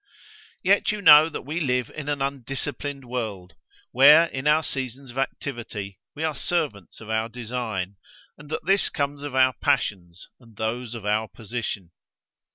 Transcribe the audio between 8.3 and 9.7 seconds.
and that this comes of our